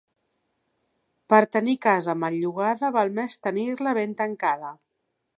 Per 1.33 1.41
tenir 1.57 1.75
casa 1.83 2.15
mal 2.23 2.37
llogada, 2.45 2.89
val 2.95 3.13
més 3.19 3.37
tenir-la 3.49 3.93
ben 3.99 4.17
tancada. 4.23 4.73